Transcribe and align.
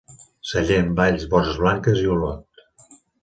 Sallent, 0.51 0.87
Valls, 0.99 1.27
Borges 1.35 1.61
Blanques 1.65 2.03
i 2.05 2.09
Olot. 2.17 2.65